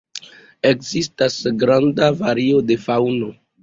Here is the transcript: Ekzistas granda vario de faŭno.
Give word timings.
Ekzistas 0.69 1.37
granda 1.61 2.11
vario 2.25 2.67
de 2.69 2.83
faŭno. 2.91 3.35